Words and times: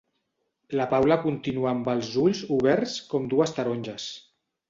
La 0.79 0.87
Paula 0.93 1.17
continua 1.25 1.69
amb 1.73 1.91
els 1.93 2.09
ulls 2.23 2.41
oberts 2.57 2.97
com 3.13 3.31
dues 3.35 3.57
taronges. 3.59 4.09